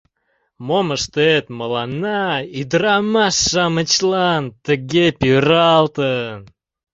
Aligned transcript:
Мом 0.65 0.87
ыштет, 0.97 1.45
мыланна, 1.57 2.21
ӱдырамаш-шамычлан, 2.59 4.43
тыге 4.65 5.05
пӱралтын. 5.19 6.39